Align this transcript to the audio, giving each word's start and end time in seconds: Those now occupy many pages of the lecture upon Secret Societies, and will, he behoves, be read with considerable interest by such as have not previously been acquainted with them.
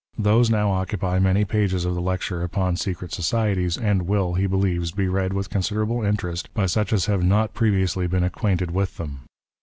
Those 0.17 0.49
now 0.49 0.71
occupy 0.71 1.19
many 1.19 1.45
pages 1.45 1.85
of 1.85 1.93
the 1.93 2.01
lecture 2.01 2.41
upon 2.41 2.75
Secret 2.75 3.13
Societies, 3.13 3.77
and 3.77 4.07
will, 4.07 4.33
he 4.33 4.47
behoves, 4.47 4.91
be 4.91 5.07
read 5.07 5.31
with 5.31 5.51
considerable 5.51 6.01
interest 6.03 6.51
by 6.55 6.65
such 6.65 6.91
as 6.91 7.05
have 7.05 7.21
not 7.23 7.53
previously 7.53 8.07
been 8.07 8.23
acquainted 8.23 8.71
with 8.71 8.97
them. 8.97 9.19